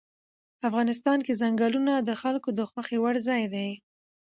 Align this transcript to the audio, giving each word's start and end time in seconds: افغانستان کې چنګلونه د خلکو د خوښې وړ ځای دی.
افغانستان 0.69 1.19
کې 1.25 1.33
چنګلونه 1.39 1.93
د 1.99 2.09
خلکو 2.21 2.49
د 2.59 2.61
خوښې 2.69 2.97
وړ 3.01 3.15
ځای 3.27 3.43
دی. 3.53 3.69